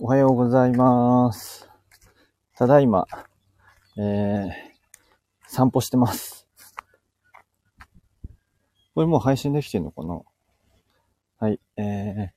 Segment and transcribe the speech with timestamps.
[0.00, 1.70] おはようございます。
[2.56, 3.06] ただいま、
[3.96, 4.50] えー、
[5.46, 6.48] 散歩してます。
[8.96, 10.20] これもう配信できてんのかな？
[11.38, 12.28] はい、えー、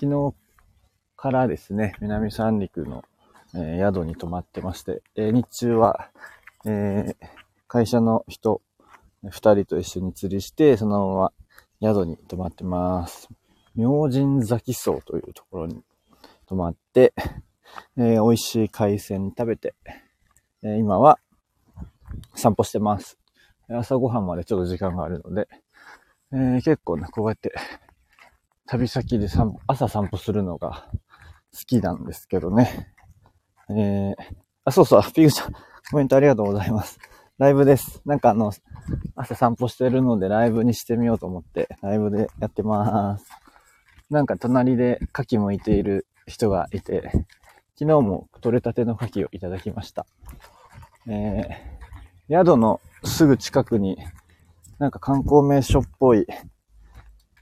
[0.00, 0.34] 昨日
[1.14, 3.04] からですね、南三陸の、
[3.54, 6.08] えー宿に泊まってまして、えー日中は、
[6.64, 7.16] えー
[7.68, 8.62] 会社の人、
[9.22, 11.32] 二人と一緒に釣りして、そのまま
[11.94, 13.28] 宿に泊まってます。
[13.76, 15.82] 明神崎荘というところに
[16.46, 17.12] 泊まって、
[17.96, 19.74] えー美味しい海鮮食べて、
[20.62, 21.18] えー今は
[22.34, 23.18] 散歩してます。
[23.68, 25.48] 朝ごはんまでちょっと時間があるので、
[26.32, 27.52] えー結構ね、こうやって
[28.66, 30.88] 旅先で散歩朝散歩するのが
[31.54, 32.88] 好きなんですけどね。
[33.70, 34.14] え、
[34.64, 35.52] あ、そうそう、ピグちゃん、
[35.90, 36.98] コメントありがとうございます。
[37.38, 38.02] ライブです。
[38.04, 38.52] なんかあの、
[39.16, 43.26] 朝散歩してるのでライブにしてみようと思って、ライブでやってます。
[44.10, 47.10] なんか隣で牡蠣剥いている人がいて、
[47.78, 50.06] 昨日も取れたての牡蠣をいただきました。
[51.06, 53.98] えー、宿のすぐ近くに、
[54.78, 56.26] なんか観光名所っぽい、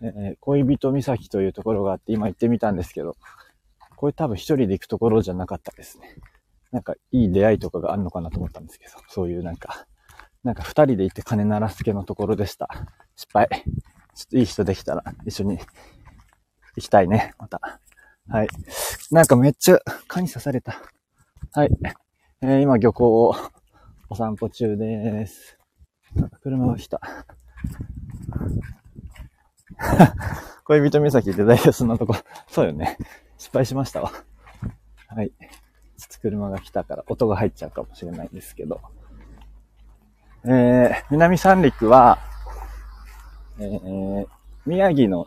[0.03, 3.17] えー恋人岬というところがあって、今行ってみたんですけど、
[3.97, 6.17] これ多分一人で行くところじゃなかったですね。
[6.73, 9.87] なんかいい出会いとかがあるのかなと思ったんですけど、そういうなんか、
[10.43, 12.69] なんか二人で行って金鳴らす系のところでした。
[13.17, 13.49] 失敗。
[14.15, 15.59] ちょっといい人できたら一緒に
[16.77, 17.80] 行きたいね、また。
[18.31, 18.49] はい。
[19.11, 20.81] なんかめっちゃ蚊に刺された。
[21.53, 21.71] はい。
[22.43, 23.35] えー今漁港を
[24.09, 25.59] お散歩中です。
[26.41, 27.01] 車が来た。
[30.65, 32.15] 恋人岬って大体そんなとこ、
[32.49, 32.99] そうよね。
[33.37, 34.13] 失敗しましたわ。
[35.09, 35.31] はい。
[35.31, 38.81] ちょっと車が来たから音が入っちゃうかもしれないんですけど。
[40.45, 42.21] えー、南三陸は、
[43.59, 44.27] えー、
[44.67, 45.27] 宮城の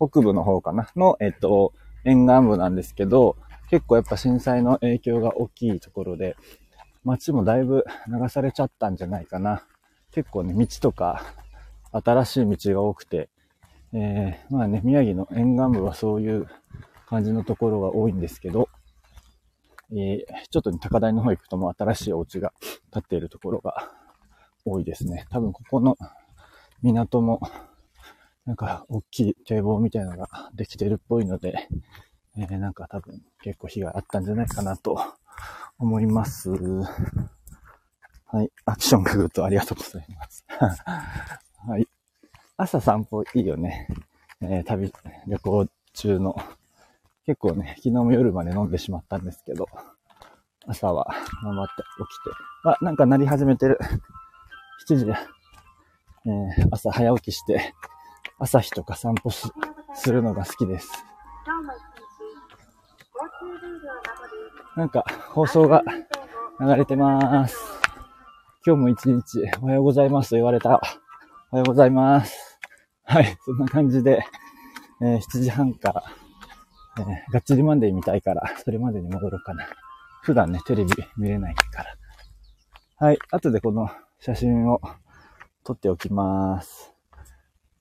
[0.00, 0.88] 北部の方かな？
[0.96, 3.36] の、えっと、沿岸部なんですけど、
[3.68, 6.36] 結構やっぱ震災の影響が大きいところで、
[7.04, 9.64] 街もだいぶ流されちゃったんじゃないかな。
[10.12, 11.22] 結構ね、道とか、
[11.92, 13.28] 新しい道が多くて、
[13.92, 16.46] えー、まあね、宮城の沿岸部はそういう
[17.06, 18.68] 感じのところが多いんですけど、
[19.92, 22.52] えー、ちょっとね、高台の方行くともう新しいお家が
[22.92, 23.90] 建っているところが
[24.64, 25.26] 多いですね。
[25.30, 25.96] 多分ここの
[26.82, 27.40] 港も、
[28.46, 31.68] なんか大きい堤防みたいなのができてるっぽいので、
[32.36, 35.00] えー、なんか多分結構被害あったんじゃないかなと
[35.78, 36.50] 思います。
[36.50, 38.50] はい。
[38.64, 40.44] アクショングッドありがとうございます。
[41.66, 41.86] はい。
[42.56, 43.88] 朝散歩いいよね。
[44.40, 44.92] えー旅、
[45.26, 46.36] 旅行中の。
[47.26, 49.68] 結構ね、昨日も夜まで飲んでしまったんですけど、
[50.66, 51.06] 朝は
[51.42, 52.30] 頑張って起きて。
[52.64, 53.78] あ、なんか鳴り始めてる。
[54.88, 55.14] 7時で、
[56.26, 57.74] えー朝早起きして、
[58.42, 59.52] 朝日とか散歩す
[60.10, 60.90] るのが好きです。
[64.76, 65.82] なんか放送が
[66.58, 67.56] 流れてます。
[68.66, 70.70] 今日も一日おはようございますと言われた。
[70.70, 72.58] おはようございます。
[73.04, 74.24] はい、そんな感じで、
[75.02, 76.02] えー7時半から、
[76.98, 79.66] えーがっちりマンデー見たいから、それまでに戻ろうかな。
[80.22, 83.06] 普段ね、テレビ見れないから。
[83.06, 84.80] はい、後でこの写真を
[85.62, 86.94] 撮っておきます。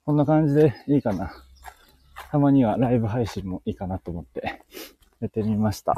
[0.10, 1.32] こんな感じでいいかな。
[2.32, 4.64] たまにはライブ配信もいいかなと思って
[5.20, 5.94] やってみました。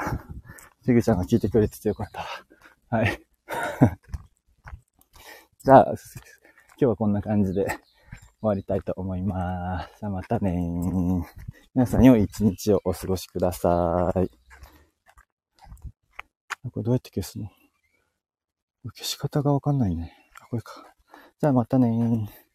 [0.85, 2.25] ペグちゃんが聞いてくれててよかった。
[2.93, 3.07] はい。
[5.63, 5.95] じゃあ、今
[6.77, 7.77] 日はこんな感じで終
[8.41, 9.99] わりたいと思います。
[9.99, 11.23] さあまたねー。
[11.73, 14.29] 皆さん良い一日をお過ごしください。
[16.69, 17.49] これどうやって消すの？
[18.93, 20.13] 消し方がわかんないね。
[20.41, 20.93] あ、これか。
[21.39, 22.50] じゃあまたねー。